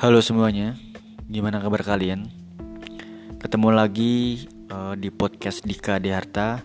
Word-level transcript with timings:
Halo 0.00 0.24
semuanya, 0.24 0.80
gimana 1.28 1.60
kabar 1.60 1.84
kalian? 1.84 2.24
Ketemu 3.36 3.68
lagi 3.68 4.48
uh, 4.72 4.96
di 4.96 5.12
podcast 5.12 5.60
Dika 5.60 6.00
Deharta 6.00 6.64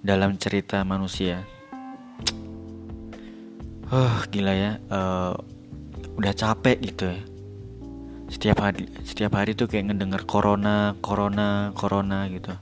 dalam 0.00 0.40
cerita 0.40 0.80
manusia. 0.80 1.44
Oh 3.92 4.24
gila 4.32 4.56
ya, 4.56 4.72
uh, 4.88 5.36
udah 6.16 6.32
capek 6.32 6.80
gitu 6.80 7.12
ya. 7.12 7.20
Setiap 8.32 8.64
hari, 8.64 8.88
setiap 9.04 9.36
hari 9.36 9.52
tuh 9.52 9.68
kayak 9.68 9.92
ngedenger 9.92 10.24
corona, 10.24 10.96
corona, 11.04 11.76
corona 11.76 12.32
gitu. 12.32 12.56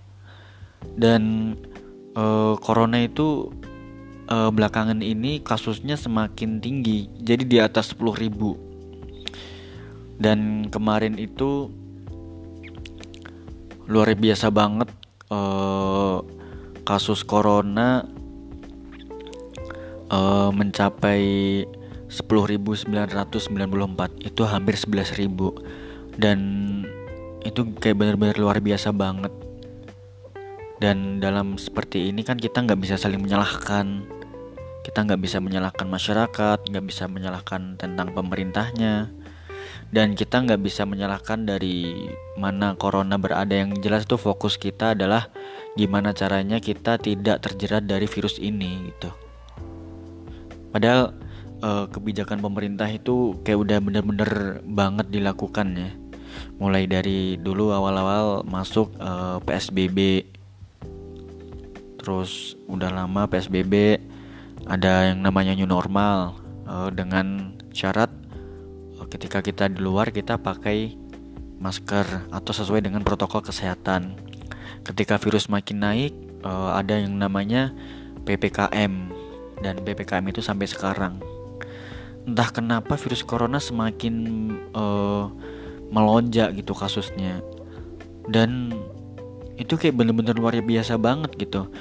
Dan 0.98 1.54
uh, 2.18 2.58
corona 2.58 3.06
itu 3.06 3.54
uh, 4.26 4.50
belakangan 4.50 4.98
ini 4.98 5.46
kasusnya 5.46 5.94
semakin 5.94 6.58
tinggi 6.58 7.06
jadi 7.22 7.44
di 7.46 7.62
atas 7.62 7.94
10 7.94 8.18
ribu 8.18 8.67
dan 10.18 10.66
kemarin 10.68 11.14
itu 11.14 11.70
luar 13.88 14.12
biasa 14.12 14.50
banget 14.52 14.90
uh, 15.30 16.20
kasus 16.82 17.24
corona 17.24 18.04
uh, 20.10 20.50
mencapai 20.50 21.64
10.994 22.10 22.88
itu 24.24 24.42
hampir 24.44 24.74
11.000 24.74 26.18
dan 26.18 26.38
itu 27.46 27.60
kayak 27.78 27.96
benar-benar 27.96 28.36
luar 28.36 28.58
biasa 28.58 28.90
banget. 28.90 29.30
Dan 30.78 31.18
dalam 31.18 31.58
seperti 31.58 32.10
ini 32.10 32.22
kan 32.22 32.38
kita 32.38 32.62
nggak 32.62 32.78
bisa 32.78 32.94
saling 32.94 33.18
menyalahkan. 33.18 34.06
Kita 34.82 35.04
nggak 35.04 35.20
bisa 35.20 35.42
menyalahkan 35.42 35.84
masyarakat 35.84 36.58
nggak 36.64 36.84
bisa 36.86 37.04
menyalahkan 37.10 37.76
tentang 37.76 38.14
pemerintahnya 38.16 39.10
dan 39.90 40.12
kita 40.12 40.44
nggak 40.44 40.60
bisa 40.60 40.84
menyalahkan 40.84 41.44
dari 41.48 42.08
mana 42.36 42.74
corona 42.76 43.16
berada. 43.16 43.50
Yang 43.52 43.82
jelas 43.82 44.02
tuh 44.04 44.20
fokus 44.20 44.56
kita 44.60 44.92
adalah 44.92 45.30
gimana 45.74 46.12
caranya 46.12 46.58
kita 46.58 46.98
tidak 46.98 47.42
terjerat 47.44 47.86
dari 47.86 48.06
virus 48.06 48.36
ini 48.42 48.92
gitu. 48.92 49.10
Padahal 50.74 51.14
eh, 51.62 51.86
kebijakan 51.88 52.42
pemerintah 52.44 52.88
itu 52.90 53.38
kayak 53.42 53.58
udah 53.64 53.78
bener-bener 53.80 54.62
banget 54.64 55.08
dilakukan 55.08 55.68
ya. 55.76 55.90
Mulai 56.60 56.84
dari 56.86 57.40
dulu 57.40 57.72
awal-awal 57.72 58.44
masuk 58.44 58.92
eh, 58.98 59.38
PSBB 59.42 59.98
terus 62.08 62.56
udah 62.64 62.88
lama 62.88 63.28
PSBB 63.28 64.00
ada 64.64 65.12
yang 65.12 65.20
namanya 65.20 65.52
new 65.52 65.68
normal 65.68 66.40
uh, 66.64 66.88
dengan 66.88 67.52
syarat 67.72 68.08
ketika 69.08 69.40
kita 69.40 69.68
di 69.72 69.80
luar 69.80 70.12
kita 70.12 70.36
pakai 70.36 70.96
masker 71.58 72.30
atau 72.30 72.52
sesuai 72.54 72.86
dengan 72.86 73.02
protokol 73.02 73.42
kesehatan. 73.42 74.14
Ketika 74.86 75.18
virus 75.18 75.50
makin 75.50 75.82
naik 75.82 76.14
uh, 76.46 76.78
ada 76.78 77.02
yang 77.02 77.18
namanya 77.18 77.74
PPKM 78.24 78.92
dan 79.60 79.74
PPKM 79.82 80.24
itu 80.30 80.40
sampai 80.40 80.70
sekarang. 80.70 81.18
Entah 82.28 82.48
kenapa 82.52 82.94
virus 82.94 83.26
corona 83.26 83.58
semakin 83.58 84.14
uh, 84.76 85.32
melonjak 85.90 86.54
gitu 86.54 86.76
kasusnya. 86.76 87.42
Dan 88.28 88.76
itu 89.58 89.74
kayak 89.74 89.98
bener-bener 89.98 90.36
luar 90.38 90.54
biasa 90.62 91.00
banget 91.00 91.34
gitu. 91.34 91.72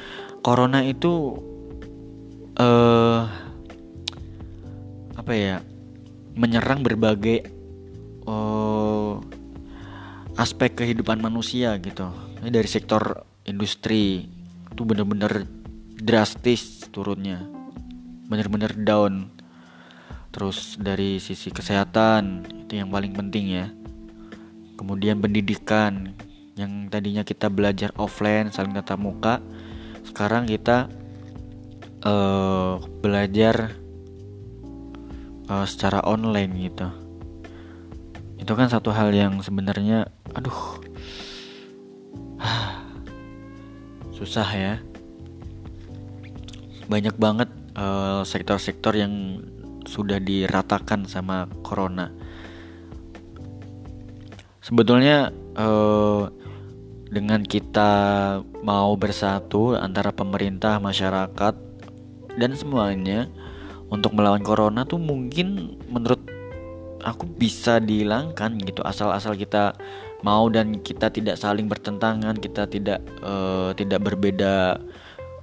Corona 0.42 0.82
itu 0.82 1.38
uh, 2.58 3.28
apa 5.18 5.34
ya 5.36 5.60
menyerang 6.38 6.86
berbagai 6.86 7.50
uh, 8.30 9.18
aspek 10.38 10.78
kehidupan 10.78 11.18
manusia 11.18 11.74
gitu. 11.82 12.14
Ini 12.46 12.54
dari 12.54 12.70
sektor 12.70 13.26
industri 13.50 14.30
itu 14.70 14.82
bener-bener 14.86 15.50
drastis 15.98 16.86
turunnya. 16.94 17.42
Bener-bener 18.30 18.78
down. 18.78 19.34
Terus 20.30 20.78
dari 20.78 21.18
sisi 21.18 21.50
kesehatan 21.50 22.46
itu 22.70 22.78
yang 22.78 22.94
paling 22.94 23.18
penting 23.18 23.46
ya. 23.50 23.68
Kemudian 24.78 25.18
pendidikan 25.18 26.14
yang 26.54 26.86
tadinya 26.94 27.26
kita 27.26 27.50
belajar 27.50 27.94
offline 27.98 28.50
saling 28.50 28.74
tatap 28.74 28.98
muka 28.98 29.42
sekarang 30.10 30.50
kita 30.50 30.90
uh, 32.02 32.82
belajar 33.06 33.78
uh, 35.50 35.66
secara 35.68 36.04
online 36.04 36.54
gitu. 36.60 36.88
Itu 38.38 38.54
kan 38.54 38.70
satu 38.70 38.94
hal 38.94 39.12
yang 39.12 39.42
sebenarnya 39.42 40.08
aduh 40.36 40.80
susah 44.18 44.48
ya. 44.54 44.76
Banyak 46.88 47.20
banget 47.20 47.50
sektor 47.78 48.58
sektor-sektor 48.58 48.94
yang 48.98 49.14
sudah 49.86 50.18
diratakan 50.18 51.06
sama 51.06 51.46
corona. 51.62 52.10
Sebetulnya 54.66 55.32
uh, 55.56 56.28
dengan 57.08 57.40
kita 57.46 57.92
mau 58.66 58.92
bersatu 59.00 59.80
antara 59.80 60.12
pemerintah 60.12 60.82
masyarakat 60.84 61.56
dan 62.36 62.52
semuanya 62.52 63.32
untuk 63.88 64.16
melawan 64.16 64.44
corona 64.44 64.84
tuh 64.84 65.00
mungkin 65.00 65.80
menurut 65.88 66.20
aku 67.04 67.24
bisa 67.28 67.80
dihilangkan 67.80 68.60
gitu. 68.64 68.84
Asal-asal 68.84 69.40
kita 69.40 69.78
mau 70.26 70.50
dan 70.50 70.82
kita 70.82 71.14
tidak 71.14 71.38
saling 71.38 71.70
bertentangan 71.70 72.36
kita 72.42 72.66
tidak 72.66 73.00
uh, 73.22 73.70
tidak 73.78 74.02
berbeda 74.02 74.82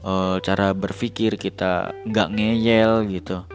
uh, 0.03 0.37
cara 0.43 0.75
berpikir 0.75 1.39
kita 1.41 1.95
nggak 2.05 2.29
ngeyel 2.35 3.07
gitu. 3.09 3.47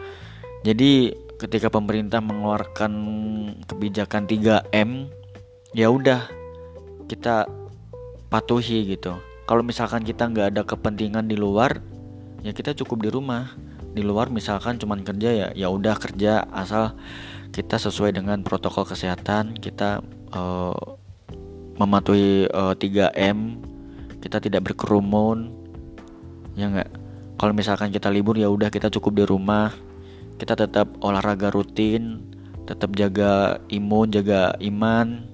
Jadi 0.66 1.14
ketika 1.40 1.72
pemerintah 1.72 2.20
mengeluarkan 2.20 2.92
kebijakan 3.64 4.28
3M 4.28 5.08
ya 5.72 5.88
udah 5.88 6.28
kita 7.08 7.48
patuhi 8.28 8.90
gitu. 8.90 9.16
Kalau 9.48 9.62
misalkan 9.66 10.06
kita 10.06 10.30
nggak 10.30 10.46
ada 10.54 10.62
kepentingan 10.62 11.26
di 11.26 11.34
luar 11.34 11.80
ya 12.40 12.52
kita 12.54 12.72
cukup 12.76 13.04
di 13.04 13.10
rumah 13.10 13.52
di 13.90 14.02
luar 14.06 14.30
misalkan 14.30 14.78
cuman 14.78 15.02
kerja 15.02 15.30
ya 15.34 15.48
ya 15.54 15.66
udah 15.66 15.98
kerja 15.98 16.46
asal 16.54 16.94
kita 17.50 17.76
sesuai 17.76 18.14
dengan 18.14 18.46
protokol 18.46 18.86
kesehatan 18.86 19.58
kita 19.58 19.98
uh, 20.30 20.78
mematuhi 21.74 22.46
uh, 22.52 22.76
eh, 22.78 23.10
3M 23.10 23.38
kita 24.20 24.38
tidak 24.38 24.70
berkerumun 24.70 25.50
ya 26.54 26.68
nggak? 26.70 26.90
Kalau 27.40 27.56
misalkan 27.56 27.88
kita 27.88 28.12
libur 28.12 28.36
ya 28.36 28.52
udah 28.52 28.68
kita 28.68 28.92
cukup 28.92 29.12
di 29.16 29.24
rumah 29.24 29.72
kita 30.36 30.54
tetap 30.54 30.92
olahraga 31.00 31.48
rutin 31.50 32.20
tetap 32.68 32.94
jaga 32.94 33.58
imun 33.72 34.12
jaga 34.12 34.54
iman 34.60 35.26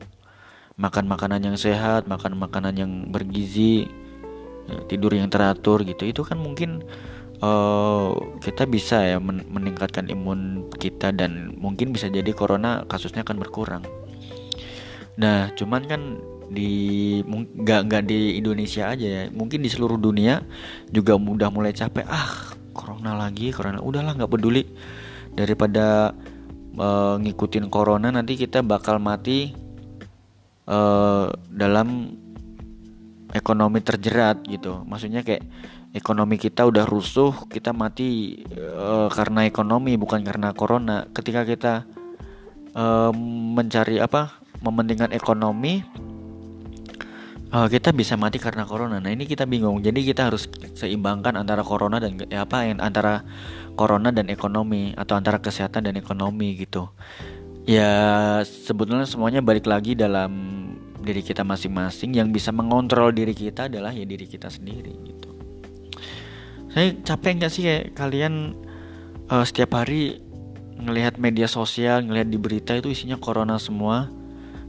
makan 0.78 1.05
makanan 1.09 1.41
yang 1.53 1.56
sehat 1.59 2.06
makan 2.06 2.39
makanan 2.39 2.75
yang 2.78 2.93
bergizi 3.12 3.91
ya, 4.69 4.77
tidur 4.87 5.12
yang 5.15 5.31
teratur 5.33 5.83
gitu. 5.83 6.05
Itu 6.06 6.22
kan 6.22 6.39
mungkin 6.39 6.84
uh, 7.43 8.13
kita 8.41 8.65
bisa 8.69 9.03
ya 9.03 9.19
men 9.21 9.45
meningkatkan 9.51 10.09
imun 10.09 10.71
kita 10.77 11.13
dan 11.13 11.57
mungkin 11.57 11.93
bisa 11.93 12.09
jadi 12.09 12.31
corona 12.33 12.85
kasusnya 12.87 13.25
akan 13.25 13.37
berkurang. 13.41 13.83
Nah 15.21 15.53
cuman 15.57 15.83
kan 15.89 16.03
di 16.47 17.21
nggak 17.27 17.81
nggak 17.91 18.03
di 18.07 18.39
Indonesia 18.39 18.87
aja 18.87 19.07
ya 19.07 19.23
mungkin 19.35 19.67
di 19.67 19.69
seluruh 19.69 19.99
dunia 19.99 20.45
juga 20.93 21.19
udah 21.19 21.51
mulai 21.51 21.75
capek. 21.75 22.07
Ah 22.07 22.55
corona 22.77 23.17
lagi 23.17 23.51
corona. 23.51 23.83
Udahlah 23.83 24.15
nggak 24.15 24.31
peduli. 24.31 24.65
Daripada 25.37 26.16
uh, 26.81 27.16
ngikutin 27.21 27.69
corona 27.69 28.09
nanti 28.09 28.41
kita 28.41 28.65
bakal 28.65 28.97
mati 28.97 29.53
uh, 30.69 31.28
dalam 31.53 32.16
ekonomi 33.36 33.84
terjerat 33.84 34.42
gitu. 34.48 34.83
Maksudnya 34.88 35.21
kayak 35.21 35.44
ekonomi 35.92 36.41
kita 36.41 36.65
udah 36.65 36.84
rusuh 36.88 37.33
kita 37.53 37.77
mati 37.77 38.41
uh, 38.56 39.12
karena 39.12 39.44
ekonomi 39.44 39.94
bukan 40.00 40.24
karena 40.24 40.56
corona. 40.56 41.04
Ketika 41.12 41.44
kita 41.44 41.84
uh, 42.72 43.12
mencari 43.56 44.00
apa 44.00 44.41
mementingkan 44.65 45.12
ekonomi 45.12 45.84
uh, 47.53 47.68
kita 47.68 47.92
bisa 47.92 48.16
mati 48.16 48.41
karena 48.41 48.65
corona. 48.65 48.98
Nah 48.98 49.12
ini 49.12 49.28
kita 49.28 49.44
bingung. 49.44 49.80
Jadi 49.84 50.03
kita 50.03 50.33
harus 50.33 50.48
seimbangkan 50.74 51.36
antara 51.36 51.62
corona 51.62 52.00
dan 52.00 52.18
ya 52.28 52.44
apa 52.44 52.66
antara 52.66 53.22
corona 53.77 54.10
dan 54.10 54.33
ekonomi 54.33 54.97
atau 54.97 55.15
antara 55.16 55.38
kesehatan 55.38 55.88
dan 55.88 55.94
ekonomi 55.97 56.56
gitu. 56.56 56.88
Ya 57.66 58.41
sebetulnya 58.47 59.10
semuanya 59.10 59.42
balik 59.42 59.66
lagi 59.66 59.98
dalam 59.98 60.30
diri 61.07 61.23
kita 61.23 61.47
masing-masing 61.47 62.19
yang 62.19 62.35
bisa 62.35 62.51
mengontrol 62.51 63.15
diri 63.15 63.31
kita 63.31 63.71
adalah 63.71 63.95
ya 63.95 64.03
diri 64.03 64.27
kita 64.27 64.51
sendiri 64.51 64.91
gitu. 65.07 65.31
Saya 66.75 66.93
capek 67.07 67.41
nggak 67.41 67.53
sih 67.55 67.63
kayak 67.63 67.85
kalian 67.95 68.59
uh, 69.31 69.47
setiap 69.47 69.79
hari 69.79 70.19
ngelihat 70.77 71.17
media 71.17 71.47
sosial 71.47 72.05
ngelihat 72.05 72.29
di 72.29 72.39
berita 72.43 72.75
itu 72.75 72.91
isinya 72.91 73.17
corona 73.17 73.57
semua? 73.63 74.11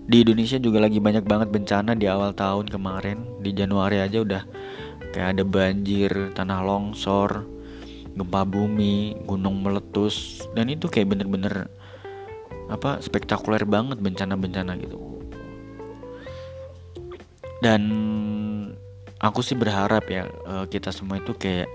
Di 0.07 0.23
Indonesia 0.23 0.55
juga 0.55 0.79
lagi 0.79 1.03
banyak 1.03 1.27
banget 1.27 1.49
bencana 1.51 1.91
di 1.97 2.07
awal 2.07 2.31
tahun 2.31 2.71
kemarin. 2.71 3.43
Di 3.43 3.51
Januari 3.51 3.99
aja 3.99 4.23
udah 4.23 4.45
kayak 5.11 5.35
ada 5.35 5.43
banjir 5.43 6.31
tanah 6.31 6.63
longsor 6.63 7.43
gempa 8.15 8.47
bumi 8.47 9.19
gunung 9.27 9.59
meletus. 9.59 10.47
Dan 10.55 10.71
itu 10.71 10.87
kayak 10.87 11.11
bener-bener 11.11 11.67
apa 12.71 13.03
spektakuler 13.03 13.63
banget 13.67 13.99
bencana-bencana 13.99 14.79
gitu 14.79 15.16
dan 17.63 17.81
aku 19.17 19.41
sih 19.41 19.57
berharap 19.57 20.05
ya 20.09 20.29
eh, 20.29 20.65
kita 20.69 20.93
semua 20.93 21.17
itu 21.17 21.33
kayak 21.33 21.69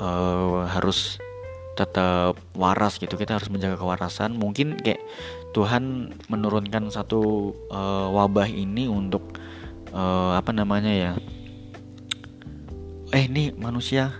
uh, 0.00 0.68
harus 0.68 1.16
tetap 1.74 2.38
waras 2.54 3.02
gitu. 3.02 3.18
Kita 3.18 3.36
harus 3.36 3.50
menjaga 3.50 3.78
kewarasan. 3.78 4.38
Mungkin 4.38 4.78
kayak 4.78 5.02
Tuhan 5.52 6.14
menurunkan 6.30 6.90
satu 6.90 7.52
uh, 7.70 8.08
wabah 8.14 8.46
ini 8.46 8.86
untuk 8.86 9.38
uh, 9.90 10.38
apa 10.38 10.54
namanya 10.54 10.92
ya? 10.94 11.12
Eh 13.14 13.26
ini 13.26 13.54
manusia 13.54 14.14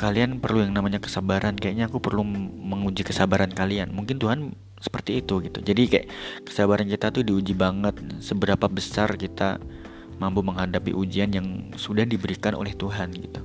kalian 0.00 0.40
perlu 0.40 0.64
yang 0.64 0.72
namanya 0.72 0.98
kesabaran. 0.98 1.56
Kayaknya 1.56 1.92
aku 1.92 2.00
perlu 2.00 2.24
menguji 2.24 3.04
kesabaran 3.04 3.52
kalian. 3.52 3.92
Mungkin 3.92 4.16
Tuhan 4.16 4.56
seperti 4.82 5.22
itu 5.22 5.38
gitu. 5.44 5.62
Jadi 5.62 5.82
kayak 5.86 6.06
kesabaran 6.48 6.88
kita 6.88 7.14
tuh 7.14 7.22
diuji 7.22 7.54
banget 7.54 7.94
seberapa 8.18 8.66
besar 8.66 9.14
kita 9.14 9.62
mampu 10.22 10.46
menghadapi 10.46 10.94
ujian 10.94 11.34
yang 11.34 11.74
sudah 11.74 12.06
diberikan 12.06 12.54
oleh 12.54 12.70
Tuhan 12.78 13.10
gitu. 13.18 13.42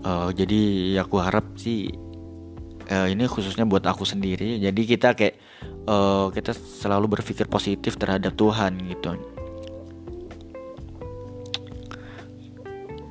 Uh, 0.00 0.32
jadi 0.32 0.94
aku 1.04 1.20
harap 1.20 1.44
sih 1.60 1.92
uh, 2.88 3.06
ini 3.10 3.28
khususnya 3.28 3.68
buat 3.68 3.84
aku 3.84 4.08
sendiri. 4.08 4.56
Jadi 4.56 4.82
kita 4.88 5.12
kayak 5.12 5.36
uh, 5.84 6.32
kita 6.32 6.56
selalu 6.56 7.20
berpikir 7.20 7.44
positif 7.44 8.00
terhadap 8.00 8.32
Tuhan 8.32 8.80
gitu. 8.88 9.20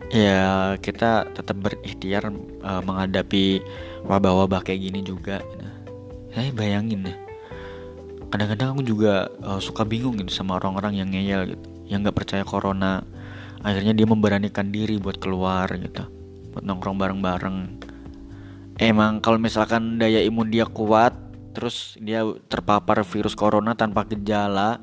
Ya 0.09 0.73
kita 0.81 1.29
tetap 1.35 1.61
berikhtiar 1.61 2.31
uh, 2.65 2.81
menghadapi 2.81 3.61
wabah-wabah 4.07 4.65
kayak 4.65 4.89
gini 4.89 5.05
juga 5.05 5.43
saya 6.33 6.49
bayangin 6.55 7.05
deh. 7.05 7.17
Kadang-kadang 8.27 8.75
aku 8.75 8.83
juga 8.83 9.27
uh, 9.43 9.59
suka 9.59 9.83
bingung 9.83 10.19
gitu 10.19 10.31
sama 10.31 10.59
orang-orang 10.59 10.99
yang 10.99 11.11
ngeyel 11.11 11.55
gitu 11.55 11.76
yang 11.87 12.03
nggak 12.03 12.15
percaya 12.15 12.43
corona 12.43 13.03
akhirnya 13.63 13.95
dia 13.95 14.07
memberanikan 14.07 14.69
diri 14.69 14.99
buat 15.01 15.17
keluar 15.17 15.67
gitu 15.75 16.05
buat 16.53 16.65
nongkrong 16.65 16.97
bareng-bareng. 16.97 17.57
Emang 18.81 19.21
kalau 19.21 19.37
misalkan 19.37 19.97
daya 19.97 20.21
imun 20.25 20.49
dia 20.49 20.65
kuat 20.65 21.13
terus 21.53 21.97
dia 21.97 22.21
terpapar 22.49 23.01
virus 23.01 23.33
corona 23.33 23.73
tanpa 23.73 24.05
gejala 24.05 24.77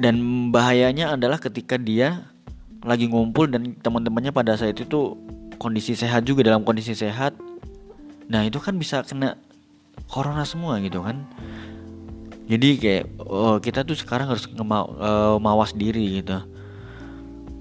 dan 0.00 0.48
bahayanya 0.48 1.12
adalah 1.12 1.36
ketika 1.36 1.76
dia 1.76 2.32
lagi 2.84 3.08
ngumpul 3.08 3.48
dan 3.48 3.76
teman-temannya 3.80 4.32
pada 4.32 4.56
saat 4.56 4.80
itu 4.80 5.16
kondisi 5.60 5.92
sehat 5.96 6.24
juga 6.24 6.44
dalam 6.44 6.64
kondisi 6.64 6.96
sehat. 6.96 7.36
Nah 8.28 8.44
itu 8.48 8.56
kan 8.60 8.76
bisa 8.80 9.04
kena 9.04 9.36
corona 10.08 10.44
semua 10.44 10.80
gitu 10.80 11.00
kan 11.04 11.24
jadi 12.44 12.68
kayak 12.76 13.04
oh, 13.24 13.56
kita 13.56 13.88
tuh 13.88 13.96
sekarang 13.96 14.28
harus 14.28 14.44
ngemau, 14.52 14.84
uh, 15.00 15.36
mawas 15.40 15.72
diri 15.72 16.20
gitu 16.20 16.44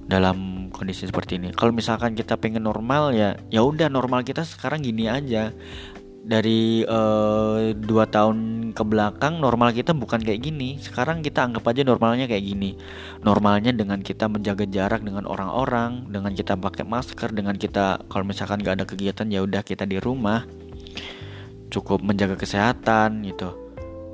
dalam 0.03 0.67
kondisi 0.75 1.07
seperti 1.07 1.39
ini. 1.39 1.55
Kalau 1.55 1.71
misalkan 1.71 2.11
kita 2.11 2.35
pengen 2.35 2.67
normal 2.67 3.15
ya, 3.15 3.39
ya 3.47 3.63
udah 3.63 3.87
normal 3.87 4.27
kita 4.27 4.43
sekarang 4.43 4.83
gini 4.83 5.07
aja. 5.07 5.55
Dari 6.23 6.87
uh, 6.87 7.75
dua 7.75 8.07
tahun 8.07 8.71
ke 8.71 8.83
belakang 8.87 9.43
normal 9.43 9.75
kita 9.75 9.91
bukan 9.91 10.23
kayak 10.23 10.43
gini. 10.43 10.79
Sekarang 10.79 11.19
kita 11.19 11.47
anggap 11.47 11.67
aja 11.67 11.83
normalnya 11.83 12.27
kayak 12.27 12.43
gini. 12.43 12.79
Normalnya 13.23 13.75
dengan 13.75 13.99
kita 13.99 14.31
menjaga 14.31 14.67
jarak 14.67 15.03
dengan 15.03 15.27
orang-orang, 15.27 16.11
dengan 16.11 16.31
kita 16.31 16.55
pakai 16.59 16.87
masker, 16.87 17.31
dengan 17.31 17.55
kita 17.59 18.03
kalau 18.07 18.23
misalkan 18.23 18.63
gak 18.63 18.79
ada 18.79 18.85
kegiatan 18.87 19.27
ya 19.31 19.43
udah 19.43 19.63
kita 19.67 19.83
di 19.83 19.99
rumah, 19.99 20.47
cukup 21.71 21.99
menjaga 21.99 22.39
kesehatan 22.39 23.23
gitu. 23.27 23.62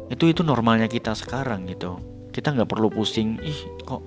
Itu 0.10 0.28
itu 0.28 0.42
normalnya 0.42 0.90
kita 0.90 1.14
sekarang 1.14 1.70
gitu. 1.70 2.02
Kita 2.34 2.54
nggak 2.54 2.70
perlu 2.70 2.90
pusing. 2.90 3.38
Ih 3.42 3.60
kok 3.86 4.02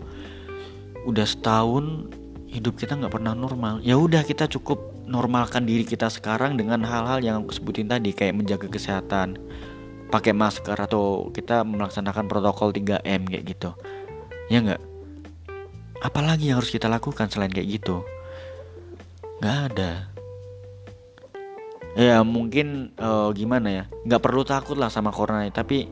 udah 1.02 1.26
setahun 1.26 2.10
hidup 2.52 2.76
kita 2.76 2.94
nggak 3.00 3.16
pernah 3.16 3.32
normal 3.32 3.80
ya 3.80 3.96
udah 3.96 4.22
kita 4.22 4.44
cukup 4.46 4.92
normalkan 5.08 5.64
diri 5.64 5.88
kita 5.88 6.12
sekarang 6.12 6.54
dengan 6.54 6.84
hal-hal 6.84 7.18
yang 7.24 7.42
aku 7.42 7.56
sebutin 7.56 7.88
tadi 7.88 8.12
kayak 8.12 8.36
menjaga 8.36 8.68
kesehatan 8.68 9.40
pakai 10.12 10.36
masker 10.36 10.76
atau 10.76 11.32
kita 11.32 11.64
melaksanakan 11.64 12.28
protokol 12.28 12.70
3M 12.76 13.24
kayak 13.24 13.44
gitu 13.48 13.72
ya 14.52 14.60
nggak 14.60 14.82
apalagi 16.04 16.52
yang 16.52 16.60
harus 16.60 16.68
kita 16.68 16.92
lakukan 16.92 17.32
selain 17.32 17.50
kayak 17.50 17.80
gitu 17.80 18.04
nggak 19.40 19.58
ada 19.72 20.11
ya 21.92 22.24
mungkin 22.24 22.96
uh, 22.96 23.28
gimana 23.36 23.68
ya 23.68 23.84
nggak 24.08 24.22
perlu 24.24 24.42
takut 24.48 24.80
lah 24.80 24.88
sama 24.88 25.12
corona 25.12 25.44
tapi 25.52 25.88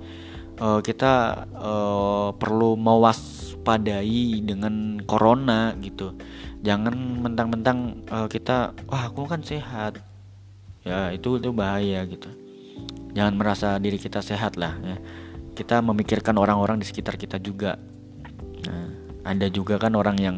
uh, 0.60 0.80
kita 0.84 1.44
uh, 1.56 2.28
perlu 2.36 2.76
mewaspadai 2.76 4.44
dengan 4.44 5.00
corona 5.08 5.74
gitu. 5.80 6.14
Jangan 6.60 6.92
mentang-mentang 7.24 8.04
uh, 8.12 8.28
kita 8.28 8.76
wah 8.86 9.08
aku 9.08 9.24
kan 9.24 9.40
sehat. 9.40 9.98
Ya 10.84 11.12
itu 11.12 11.40
itu 11.40 11.50
bahaya 11.52 12.04
gitu. 12.04 12.28
Jangan 13.16 13.34
merasa 13.34 13.68
diri 13.80 13.96
kita 13.96 14.20
sehat 14.20 14.60
lah 14.60 14.76
ya. 14.84 14.96
Kita 15.56 15.80
memikirkan 15.80 16.36
orang-orang 16.36 16.80
di 16.80 16.86
sekitar 16.88 17.20
kita 17.20 17.36
juga. 17.40 17.76
Nah, 18.64 18.88
ada 19.24 19.48
juga 19.52 19.76
kan 19.80 19.92
orang 19.96 20.16
yang 20.20 20.36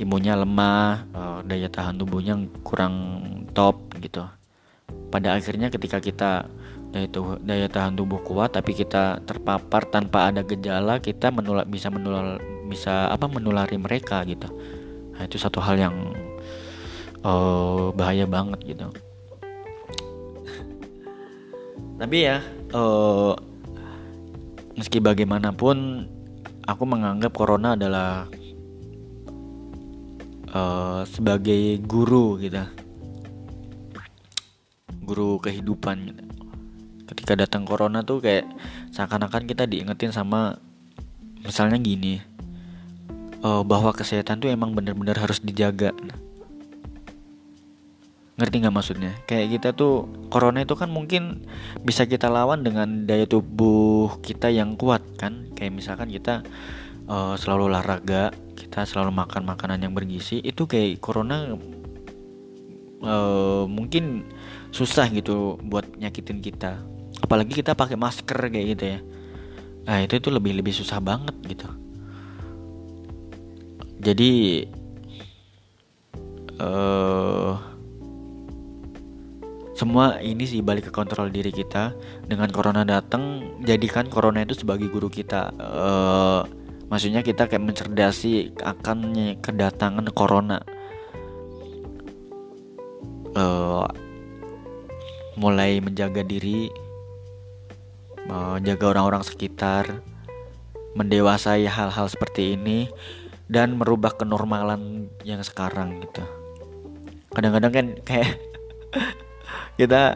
imunnya 0.00 0.36
lemah 0.36 1.04
uh, 1.12 1.38
daya 1.44 1.68
tahan 1.68 2.00
tubuhnya 2.00 2.40
kurang 2.64 2.96
top 3.52 3.92
gitu 4.00 4.24
pada 5.10 5.34
akhirnya 5.36 5.68
ketika 5.68 5.98
kita 5.98 6.46
daya, 6.90 7.08
daya 7.42 7.66
tahan 7.70 7.94
tubuh 7.94 8.22
kuat 8.22 8.54
tapi 8.54 8.74
kita 8.74 9.22
terpapar 9.22 9.86
tanpa 9.86 10.30
ada 10.30 10.42
gejala 10.42 10.98
kita 10.98 11.30
menular 11.30 11.66
bisa 11.66 11.90
menular 11.90 12.38
bisa 12.70 13.10
apa 13.10 13.26
menulari 13.26 13.74
mereka 13.78 14.22
gitu. 14.26 14.46
Nah, 15.14 15.26
itu 15.26 15.36
satu 15.36 15.58
hal 15.58 15.76
yang 15.76 15.96
uh, 17.26 17.90
bahaya 17.92 18.24
banget 18.30 18.62
gitu. 18.62 18.86
Tapi 22.00 22.16
ya 22.24 22.40
uh, 22.72 23.36
meski 24.78 25.02
bagaimanapun 25.02 26.08
aku 26.64 26.82
menganggap 26.88 27.34
corona 27.36 27.76
adalah 27.76 28.24
uh, 30.54 31.02
sebagai 31.04 31.76
guru 31.84 32.40
gitu 32.40 32.79
guru 35.10 35.42
kehidupan 35.42 35.96
gitu. 36.06 36.22
ketika 37.10 37.34
datang 37.34 37.66
corona 37.66 38.06
tuh 38.06 38.22
kayak 38.22 38.46
seakan-akan 38.94 39.50
kita 39.50 39.66
diingetin 39.66 40.14
sama 40.14 40.62
misalnya 41.42 41.82
gini 41.82 42.22
uh, 43.42 43.66
bahwa 43.66 43.90
kesehatan 43.90 44.38
tuh 44.38 44.52
emang 44.52 44.76
bener-bener 44.76 45.18
harus 45.18 45.42
dijaga. 45.42 45.90
Ngerti 48.38 48.56
nggak 48.62 48.72
maksudnya? 48.72 49.12
Kayak 49.28 49.58
kita 49.58 49.68
tuh 49.76 50.08
corona 50.32 50.64
itu 50.64 50.72
kan 50.72 50.88
mungkin 50.88 51.44
bisa 51.84 52.08
kita 52.08 52.32
lawan 52.32 52.64
dengan 52.64 53.04
daya 53.04 53.28
tubuh 53.28 54.16
kita 54.24 54.48
yang 54.48 54.78
kuat 54.80 55.04
kan? 55.20 55.50
Kayak 55.52 55.76
misalkan 55.76 56.08
kita 56.08 56.46
uh, 57.10 57.36
selalu 57.36 57.68
olahraga 57.68 58.32
kita 58.56 58.86
selalu 58.86 59.12
makan 59.12 59.44
makanan 59.44 59.82
yang 59.82 59.92
bergizi 59.92 60.38
itu 60.40 60.64
kayak 60.64 61.02
corona 61.02 61.58
uh, 63.04 63.64
mungkin 63.66 64.24
susah 64.70 65.06
gitu 65.10 65.58
buat 65.66 65.86
nyakitin 65.98 66.38
kita. 66.42 66.78
Apalagi 67.20 67.52
kita 67.52 67.76
pakai 67.76 67.98
masker 67.98 68.38
kayak 68.48 68.66
gitu 68.78 68.84
ya. 68.96 68.98
Nah 69.86 69.98
itu 70.02 70.16
itu 70.16 70.28
lebih 70.30 70.56
lebih 70.56 70.72
susah 70.74 70.98
banget 71.02 71.36
gitu. 71.44 71.68
Jadi 74.00 74.64
uh, 76.56 77.52
semua 79.76 80.20
ini 80.20 80.44
sih 80.48 80.64
balik 80.64 80.88
ke 80.88 80.92
kontrol 80.92 81.28
diri 81.28 81.52
kita. 81.52 81.92
Dengan 82.24 82.48
corona 82.48 82.84
datang 82.86 83.44
jadikan 83.64 84.08
corona 84.08 84.40
itu 84.44 84.56
sebagai 84.56 84.88
guru 84.88 85.12
kita. 85.12 85.52
Uh, 85.60 86.42
maksudnya 86.88 87.20
kita 87.20 87.44
kayak 87.50 87.64
mencerdasi 87.64 88.56
akan 88.64 89.36
kedatangan 89.44 90.08
corona. 90.16 90.64
Uh, 93.36 93.86
mulai 95.38 95.78
menjaga 95.82 96.22
diri 96.22 96.70
menjaga 98.30 98.94
orang-orang 98.94 99.26
sekitar 99.26 100.02
mendewasai 100.94 101.66
hal-hal 101.66 102.06
seperti 102.06 102.54
ini 102.54 102.86
dan 103.50 103.74
merubah 103.74 104.14
kenormalan 104.14 105.10
yang 105.26 105.42
sekarang 105.42 105.98
gitu. 106.02 106.22
Kadang-kadang 107.34 107.72
kan 107.74 107.86
kayak 108.06 108.38
kita 109.80 110.14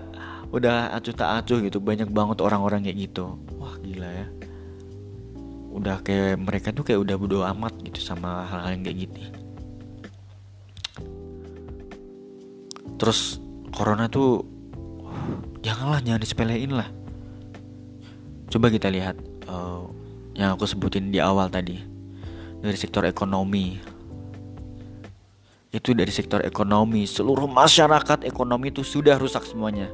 udah 0.54 0.94
acuh 0.94 1.14
tak 1.14 1.42
acuh 1.42 1.58
gitu 1.62 1.82
banyak 1.82 2.06
banget 2.10 2.38
orang-orang 2.38 2.86
kayak 2.86 3.10
gitu. 3.10 3.34
Wah 3.58 3.74
gila 3.82 4.06
ya. 4.06 4.26
Udah 5.74 5.98
kayak 6.06 6.38
mereka 6.38 6.70
tuh 6.70 6.86
kayak 6.86 7.02
udah 7.02 7.16
bodo 7.18 7.42
amat 7.42 7.74
gitu 7.82 7.98
sama 7.98 8.46
hal-hal 8.46 8.78
yang 8.78 8.86
kayak 8.86 8.98
gitu 9.10 9.44
terus 12.98 13.42
corona 13.74 14.06
tuh 14.06 14.46
janganlah 15.64 16.00
jangan 16.04 16.20
disepelein 16.20 16.72
lah. 16.76 16.88
Coba 18.48 18.70
kita 18.70 18.92
lihat 18.92 19.18
uh, 19.48 19.88
yang 20.36 20.54
aku 20.54 20.68
sebutin 20.68 21.10
di 21.10 21.18
awal 21.18 21.50
tadi. 21.50 21.80
Dari 22.64 22.78
sektor 22.78 23.04
ekonomi. 23.04 23.76
Itu 25.74 25.92
dari 25.92 26.08
sektor 26.14 26.40
ekonomi. 26.40 27.04
Seluruh 27.04 27.50
masyarakat 27.50 28.24
ekonomi 28.24 28.72
itu 28.72 28.80
sudah 28.80 29.18
rusak 29.18 29.44
semuanya. 29.44 29.90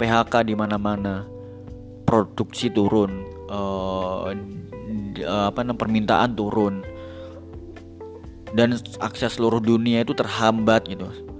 PHK 0.00 0.46
di 0.46 0.54
mana-mana. 0.56 1.26
Produksi 2.08 2.72
turun. 2.72 3.26
Uh, 3.50 4.32
apa 5.24 5.60
namanya 5.60 5.80
permintaan 5.80 6.32
turun. 6.32 6.80
Dan 8.54 8.78
akses 9.02 9.36
seluruh 9.36 9.58
dunia 9.58 10.06
itu 10.06 10.14
terhambat 10.14 10.86
gitu 10.86 11.33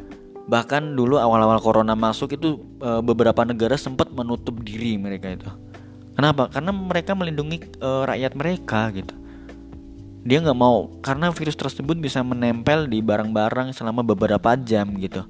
bahkan 0.44 0.92
dulu 0.92 1.16
awal-awal 1.16 1.56
corona 1.60 1.96
masuk 1.96 2.36
itu 2.36 2.60
uh, 2.84 3.00
beberapa 3.00 3.44
negara 3.48 3.80
sempat 3.80 4.12
menutup 4.12 4.60
diri 4.60 5.00
mereka 5.00 5.32
itu. 5.32 5.48
Kenapa? 6.14 6.46
Karena 6.52 6.70
mereka 6.70 7.16
melindungi 7.16 7.80
uh, 7.80 8.04
rakyat 8.06 8.32
mereka 8.36 8.92
gitu. 8.92 9.14
Dia 10.24 10.40
nggak 10.40 10.56
mau 10.56 10.88
karena 11.04 11.28
virus 11.32 11.56
tersebut 11.56 12.00
bisa 12.00 12.24
menempel 12.24 12.88
di 12.88 13.04
barang-barang 13.04 13.76
selama 13.76 14.04
beberapa 14.04 14.56
jam 14.56 14.94
gitu. 15.00 15.24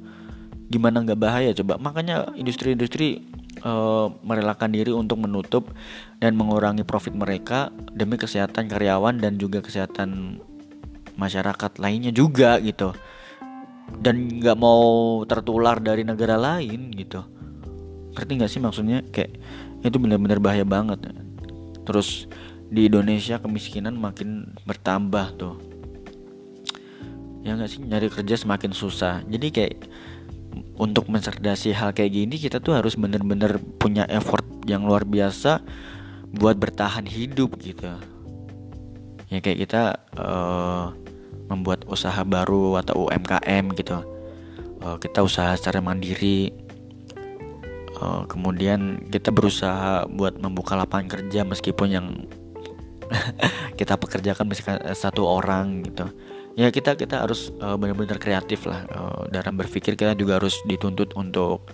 Gimana 0.71 1.03
nggak 1.03 1.19
bahaya 1.19 1.51
coba? 1.55 1.79
Makanya 1.79 2.35
industri-industri 2.35 3.23
uh, 3.63 4.11
merelakan 4.23 4.71
diri 4.71 4.91
untuk 4.91 5.23
menutup 5.23 5.71
dan 6.19 6.35
mengurangi 6.35 6.83
profit 6.83 7.15
mereka 7.15 7.71
demi 7.95 8.19
kesehatan 8.19 8.67
karyawan 8.67 9.19
dan 9.19 9.39
juga 9.39 9.63
kesehatan 9.63 10.43
masyarakat 11.15 11.79
lainnya 11.79 12.11
juga 12.11 12.59
gitu 12.59 12.91
dan 14.01 14.29
nggak 14.41 14.59
mau 14.59 15.21
tertular 15.25 15.81
dari 15.81 16.05
negara 16.05 16.37
lain 16.37 16.93
gitu. 16.93 17.25
Ngerti 18.15 18.33
nggak 18.37 18.51
sih 18.51 18.61
maksudnya? 18.63 19.03
Kayak 19.11 19.41
itu 19.85 19.97
benar-benar 20.01 20.39
bahaya 20.41 20.65
banget. 20.65 21.13
Terus 21.85 22.29
di 22.69 22.89
Indonesia 22.89 23.41
kemiskinan 23.41 23.97
makin 23.97 24.57
bertambah 24.65 25.27
tuh. 25.37 25.57
Ya 27.45 27.57
nggak 27.57 27.71
sih? 27.71 27.81
Nyari 27.85 28.09
kerja 28.09 28.41
semakin 28.41 28.73
susah. 28.73 29.21
Jadi 29.29 29.49
kayak 29.53 29.75
untuk 30.79 31.11
mencerdasi 31.11 31.75
hal 31.75 31.91
kayak 31.91 32.15
gini 32.15 32.39
kita 32.39 32.63
tuh 32.63 32.79
harus 32.79 32.95
bener-bener 32.95 33.59
punya 33.79 34.07
effort 34.07 34.47
yang 34.65 34.87
luar 34.87 35.03
biasa 35.03 35.61
buat 36.35 36.59
bertahan 36.59 37.07
hidup 37.07 37.59
gitu. 37.63 37.91
Ya 39.31 39.39
kayak 39.43 39.59
kita 39.67 39.83
uh, 40.19 40.95
membuat 41.55 41.87
usaha 41.87 42.21
baru 42.27 42.83
atau 42.83 43.07
UMKM 43.07 43.65
gitu. 43.79 44.03
Uh, 44.83 44.99
kita 44.99 45.23
usaha 45.23 45.55
secara 45.55 45.79
mandiri. 45.81 46.51
Uh, 47.95 48.27
kemudian 48.27 49.07
kita 49.07 49.31
berusaha 49.31 50.03
buat 50.11 50.35
membuka 50.43 50.75
lapangan 50.75 51.07
kerja 51.15 51.47
meskipun 51.47 51.89
yang 51.89 52.07
kita 53.79 53.95
pekerjakan 53.95 54.51
misalkan 54.51 54.83
eh, 54.83 54.97
satu 54.99 55.23
orang 55.25 55.87
gitu. 55.87 56.11
Ya 56.55 56.71
kita 56.71 56.95
kita 56.95 57.27
harus 57.27 57.51
uh, 57.59 57.75
benar-benar 57.75 58.19
kreatif 58.23 58.67
lah 58.67 58.87
uh, 58.91 59.23
dalam 59.31 59.59
berpikir 59.59 59.99
kita 59.99 60.15
juga 60.15 60.39
harus 60.39 60.59
dituntut 60.67 61.15
untuk 61.19 61.67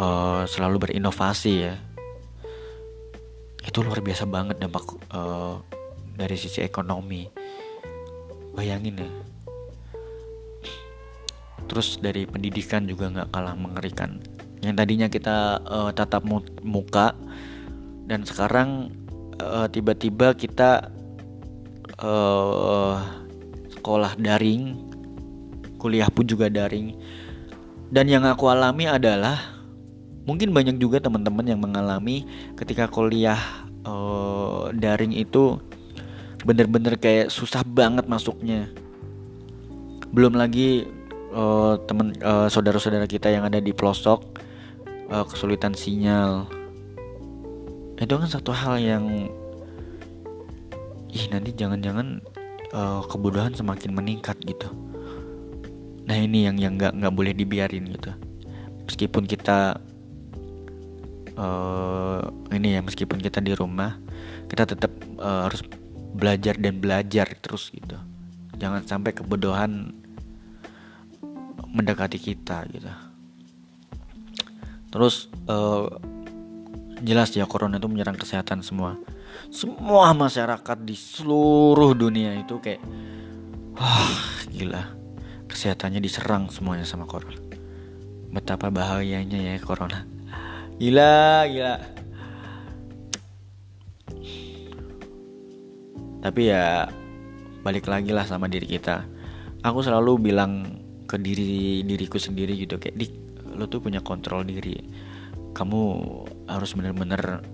uh, 0.00 0.44
selalu 0.48 0.88
berinovasi 0.88 1.52
ya. 1.64 1.74
Itu 3.64 3.80
luar 3.84 4.04
biasa 4.04 4.24
banget 4.28 4.60
dampak 4.60 4.84
uh, 5.12 5.60
dari 6.16 6.36
sisi 6.36 6.60
ekonomi 6.64 7.43
bayangin 8.54 9.02
ya 9.02 9.10
terus 11.68 11.98
dari 11.98 12.24
pendidikan 12.28 12.86
juga 12.86 13.10
nggak 13.10 13.28
kalah 13.34 13.56
mengerikan 13.58 14.22
yang 14.64 14.78
tadinya 14.78 15.12
kita 15.12 15.60
uh, 15.64 15.90
tatap 15.92 16.24
muka 16.64 17.12
dan 18.04 18.20
sekarang 18.28 18.92
eh, 19.40 19.66
tiba-tiba 19.72 20.36
kita 20.36 20.92
uh, 22.00 23.00
sekolah 23.72 24.16
daring, 24.16 24.80
kuliah 25.80 26.08
pun 26.08 26.24
juga 26.24 26.48
daring. 26.48 26.96
Dan 27.92 28.08
yang 28.08 28.24
aku 28.24 28.48
alami 28.48 28.88
adalah 28.88 29.36
mungkin 30.24 30.56
banyak 30.56 30.80
juga 30.80 31.04
teman-teman 31.04 31.44
yang 31.44 31.60
mengalami 31.60 32.24
ketika 32.56 32.88
kuliah 32.88 33.38
uh, 33.84 34.72
daring 34.72 35.12
itu 35.12 35.60
bener-bener 36.44 37.00
kayak 37.00 37.32
susah 37.32 37.64
banget 37.64 38.04
masuknya. 38.04 38.68
Belum 40.12 40.36
lagi 40.36 40.86
uh, 41.32 41.80
teman 41.88 42.14
uh, 42.20 42.46
saudara-saudara 42.46 43.08
kita 43.08 43.32
yang 43.32 43.48
ada 43.48 43.58
di 43.58 43.72
pelosok 43.72 44.20
uh, 45.08 45.24
kesulitan 45.24 45.72
sinyal. 45.72 46.46
Itu 47.98 48.20
kan 48.20 48.28
satu 48.28 48.52
hal 48.52 48.78
yang 48.78 49.04
ih 51.14 51.26
nanti 51.30 51.54
jangan-jangan 51.56 52.20
uh, 52.74 53.00
kebodohan 53.08 53.56
semakin 53.56 53.96
meningkat 53.96 54.36
gitu. 54.44 54.68
Nah 56.04 56.16
ini 56.20 56.44
yang 56.44 56.60
yang 56.60 56.76
nggak 56.76 57.00
nggak 57.00 57.14
boleh 57.14 57.32
dibiarin 57.32 57.88
gitu. 57.88 58.12
Meskipun 58.84 59.24
kita 59.24 59.80
uh, 61.40 62.20
ini 62.52 62.76
ya 62.76 62.80
meskipun 62.84 63.18
kita 63.22 63.40
di 63.40 63.56
rumah 63.56 63.96
kita 64.50 64.68
tetap 64.68 64.92
uh, 65.16 65.48
harus 65.48 65.64
belajar 66.14 66.54
dan 66.56 66.78
belajar 66.78 67.26
terus 67.42 67.74
gitu. 67.74 67.98
Jangan 68.54 68.86
sampai 68.86 69.10
kebodohan 69.10 69.90
mendekati 71.74 72.22
kita 72.22 72.62
gitu. 72.70 72.88
Terus 74.94 75.26
uh, 75.50 75.90
jelas 77.02 77.34
ya 77.34 77.50
corona 77.50 77.82
itu 77.82 77.90
menyerang 77.90 78.14
kesehatan 78.14 78.62
semua. 78.62 78.94
Semua 79.50 80.14
masyarakat 80.14 80.78
di 80.86 80.94
seluruh 80.94 81.98
dunia 81.98 82.38
itu 82.38 82.62
kayak 82.62 82.78
wah 83.74 84.38
gila. 84.54 84.94
Kesehatannya 85.50 85.98
diserang 85.98 86.46
semuanya 86.54 86.86
sama 86.86 87.10
corona. 87.10 87.34
Betapa 88.30 88.70
bahayanya 88.70 89.42
ya 89.42 89.58
corona. 89.58 90.06
Gila 90.78 91.46
gila 91.50 91.93
tapi 96.24 96.48
ya 96.48 96.88
balik 97.60 97.84
lagi 97.84 98.16
lah 98.16 98.24
sama 98.24 98.48
diri 98.48 98.64
kita 98.64 99.04
aku 99.60 99.84
selalu 99.84 100.32
bilang 100.32 100.80
ke 101.04 101.20
diri 101.20 101.84
diriku 101.84 102.16
sendiri 102.16 102.56
gitu 102.56 102.80
kayak 102.80 102.96
di 102.96 103.12
lo 103.52 103.68
tuh 103.68 103.84
punya 103.84 104.00
kontrol 104.00 104.40
diri 104.40 104.80
kamu 105.52 105.80
harus 106.48 106.72
benar-benar 106.72 107.44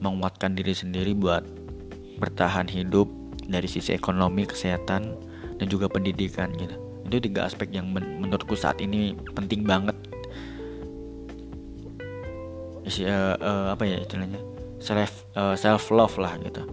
menguatkan 0.00 0.56
diri 0.56 0.72
sendiri 0.72 1.12
buat 1.12 1.44
bertahan 2.18 2.70
hidup 2.70 3.10
dari 3.44 3.68
sisi 3.68 3.92
ekonomi, 3.92 4.48
kesehatan, 4.48 5.02
dan 5.60 5.66
juga 5.68 5.88
pendidikan 5.88 6.52
gitu. 6.56 6.76
Itu 7.04 7.20
tiga 7.20 7.44
aspek 7.44 7.68
yang 7.72 7.92
men 7.92 8.20
menurutku 8.20 8.56
saat 8.56 8.80
ini 8.80 9.12
penting 9.36 9.68
banget. 9.68 9.96
Uh, 12.84 13.36
uh, 13.40 13.66
apa 13.72 13.88
ya 13.88 13.96
istilahnya 13.96 14.40
self 14.76 15.24
uh, 15.36 15.56
self 15.56 15.88
love 15.88 16.16
lah 16.20 16.36
gitu. 16.44 16.64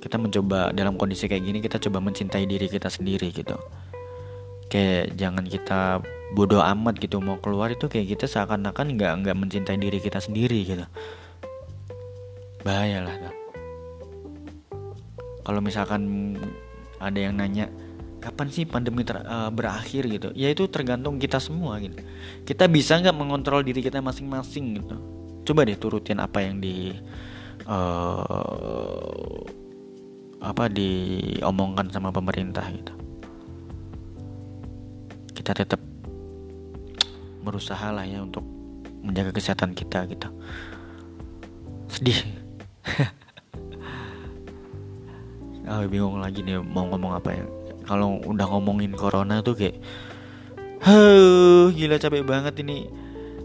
Kita 0.00 0.16
mencoba 0.16 0.72
dalam 0.72 0.96
kondisi 0.96 1.28
kayak 1.28 1.44
gini 1.44 1.58
kita 1.60 1.76
coba 1.76 2.00
mencintai 2.00 2.48
diri 2.48 2.66
kita 2.66 2.88
sendiri 2.88 3.28
gitu. 3.30 3.56
Kayak 4.72 5.14
jangan 5.20 5.44
kita 5.44 6.00
bodoh 6.32 6.62
amat 6.62 6.96
gitu 7.02 7.18
mau 7.20 7.36
keluar 7.42 7.74
itu 7.74 7.90
kayak 7.90 8.16
kita 8.16 8.24
seakan-akan 8.30 8.96
nggak 8.96 9.12
nggak 9.26 9.36
mencintai 9.36 9.76
diri 9.76 9.98
kita 10.00 10.22
sendiri 10.22 10.64
gitu. 10.64 10.86
Bahaya 12.64 13.04
lah 13.04 13.16
kalau 15.50 15.60
misalkan 15.64 16.36
ada 17.00 17.18
yang 17.18 17.34
nanya 17.34 17.66
kapan 18.20 18.46
sih 18.52 18.68
pandemi 18.68 19.02
ter, 19.02 19.18
uh, 19.18 19.48
berakhir? 19.50 20.06
gitu. 20.06 20.28
Ya 20.36 20.52
itu 20.52 20.68
tergantung 20.68 21.16
kita 21.16 21.40
semua 21.40 21.80
gitu. 21.80 21.96
Kita 22.44 22.68
bisa 22.68 23.00
nggak 23.00 23.16
mengontrol 23.16 23.64
diri 23.64 23.80
kita 23.80 23.98
masing-masing 23.98 24.78
gitu? 24.78 24.96
Coba 25.48 25.66
deh 25.66 25.74
turutin 25.74 26.20
apa 26.20 26.44
yang 26.44 26.60
di 26.60 26.92
uh, 27.66 29.42
apa 30.40 30.72
diomongkan 30.72 31.92
sama 31.92 32.08
pemerintah 32.08 32.64
gitu. 32.72 32.92
Kita 35.36 35.52
tetap 35.52 35.80
berusaha 37.44 37.92
lah 37.92 38.04
ya 38.08 38.24
untuk 38.24 38.44
menjaga 39.04 39.36
kesehatan 39.36 39.76
kita 39.76 40.08
gitu. 40.08 40.28
Sedih. 41.92 42.20
Oh, 45.68 45.84
bingung 45.92 46.20
lagi 46.20 46.40
nih 46.40 46.60
mau 46.60 46.88
ngomong 46.88 47.20
apa 47.20 47.36
ya. 47.36 47.44
Kalau 47.84 48.20
udah 48.24 48.46
ngomongin 48.48 48.96
corona 48.96 49.44
tuh 49.44 49.56
kayak 49.56 49.76
Huh, 50.80 51.68
gila 51.76 52.00
capek 52.00 52.24
banget 52.24 52.64
ini. 52.64 52.88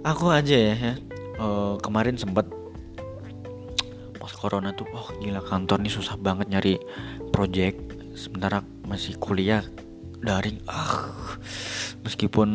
Aku 0.07 0.31
aja 0.31 0.55
ya, 0.55 0.71
ya. 0.71 0.93
Uh, 1.35 1.75
kemarin 1.83 2.15
sempet 2.15 2.47
pas 2.47 2.54
corona 4.45 4.77
tuh 4.77 4.85
oh 4.93 5.09
gila 5.17 5.41
kantor 5.41 5.81
nih 5.81 5.89
susah 5.89 6.21
banget 6.21 6.53
nyari 6.53 6.77
project. 7.33 7.81
Sementara 8.13 8.61
masih 8.85 9.17
kuliah 9.17 9.65
daring. 10.21 10.61
Ah 10.69 11.09
meskipun 12.05 12.49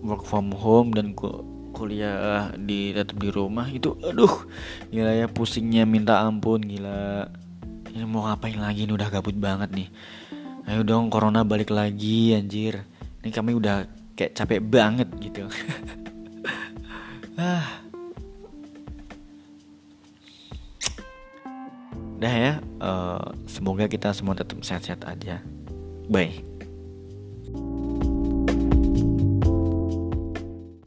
work 0.00 0.24
from 0.24 0.48
home 0.56 0.96
dan 0.96 1.12
ku 1.12 1.44
kuliah 1.76 2.48
di 2.56 2.96
tetap 2.96 3.20
di 3.20 3.28
rumah 3.28 3.68
itu 3.68 3.92
aduh 4.00 4.48
gila 4.88 5.12
ya 5.12 5.28
pusingnya 5.28 5.84
minta 5.84 6.24
ampun 6.24 6.64
gila. 6.64 7.28
Ini 7.92 8.08
mau 8.08 8.24
ngapain 8.24 8.56
lagi 8.56 8.88
ini 8.88 8.96
udah 8.96 9.12
gabut 9.12 9.36
banget 9.36 9.68
nih. 9.76 9.88
Ayo 10.64 10.80
dong 10.80 11.12
corona 11.12 11.44
balik 11.44 11.68
lagi 11.68 12.32
anjir. 12.32 12.88
Ini 13.20 13.28
kami 13.28 13.52
udah 13.52 13.84
kayak 14.16 14.32
capek 14.32 14.64
banget 14.64 15.12
gitu. 15.20 15.44
Ah 17.38 17.86
Dah 22.18 22.34
ya, 22.34 22.52
uh, 22.82 23.30
semoga 23.46 23.86
kita 23.86 24.10
semua 24.10 24.34
tetap 24.34 24.58
sehat-sehat 24.66 25.06
aja. 25.06 25.38
Bye. 26.10 26.42